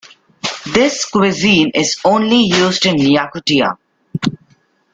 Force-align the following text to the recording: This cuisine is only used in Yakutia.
This 0.73 1.05
cuisine 1.07 1.69
is 1.75 1.95
only 2.03 2.37
used 2.37 2.87
in 2.87 2.95
Yakutia. 2.95 3.77